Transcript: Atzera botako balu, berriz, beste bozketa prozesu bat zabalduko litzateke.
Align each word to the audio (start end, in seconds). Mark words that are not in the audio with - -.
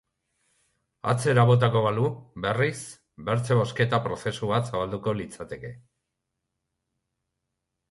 Atzera 1.11 1.43
botako 1.49 1.83
balu, 1.87 2.05
berriz, 2.45 2.79
beste 3.29 3.59
bozketa 3.61 4.01
prozesu 4.07 4.51
bat 4.55 4.73
zabalduko 4.73 5.15
litzateke. 5.21 5.73